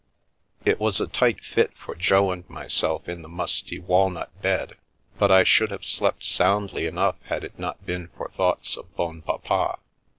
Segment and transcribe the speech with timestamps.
[0.65, 4.75] It was a tight fit for Jo and myself in the musty wal nut bed,
[5.19, 9.77] but I should have slept soundly enough had it not been for thoughts of Bonpapa.